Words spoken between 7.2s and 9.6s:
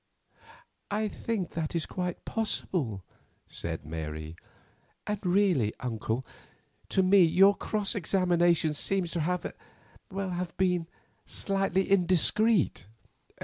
your cross examination seems to have